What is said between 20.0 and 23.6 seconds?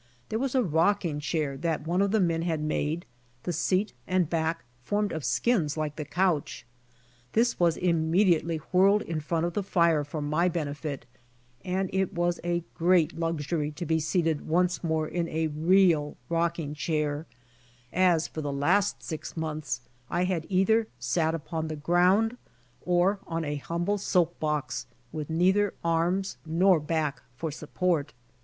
I had either sat upon the ground, or on an